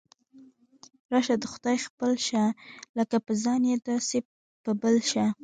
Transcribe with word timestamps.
راشه 1.11 1.35
د 1.41 1.45
خدای 1.53 1.77
خپل 1.87 2.11
شه، 2.27 2.43
لکه 2.97 3.15
په 3.25 3.31
ځان 3.43 3.61
یې 3.69 3.75
داسې 3.87 4.17
په 4.63 4.71
بل 4.81 4.95
شه. 5.11 5.25